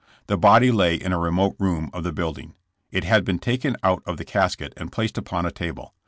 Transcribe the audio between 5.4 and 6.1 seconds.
a table.